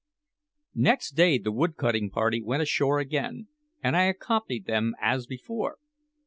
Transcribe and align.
Next 0.73 1.11
day 1.11 1.37
the 1.37 1.51
wood 1.51 1.77
cutting 1.77 2.09
party 2.09 2.41
went 2.41 2.63
ashore 2.63 2.97
again, 2.97 3.49
and 3.83 3.95
I 3.95 4.05
accompanied 4.05 4.65
them 4.65 4.95
as 4.99 5.27
before. 5.27 5.77